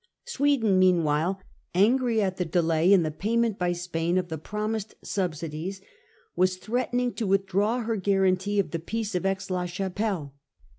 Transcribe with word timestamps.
Sweden 0.25 0.79
meanwhile, 0.79 1.39
angry 1.75 2.23
at 2.23 2.37
the 2.37 2.43
delay 2.43 2.91
in 2.91 3.03
the 3.03 3.11
payment 3.11 3.59
by 3.59 3.71
Spain 3.71 4.17
of 4.17 4.29
the 4.29 4.37
promised 4.39 4.95
subsidies, 5.03 5.79
was 6.35 6.57
threatening 6.57 7.13
to 7.13 7.27
withdraw 7.27 7.81
her 7.83 7.97
guarantee 7.97 8.57
of 8.57 8.71
the 8.71 8.79
Peace 8.79 9.13
of 9.13 9.27
Aix 9.27 9.51
la 9.51 9.67
Chapelle. 9.67 10.33